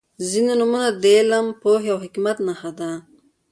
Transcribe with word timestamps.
•ځینې 0.29 0.53
نومونه 0.59 0.89
د 1.01 1.03
علم، 1.17 1.47
پوهې 1.61 1.87
او 1.93 1.97
حکمت 2.03 2.37
نښه 2.47 2.71
ده. 2.79 2.91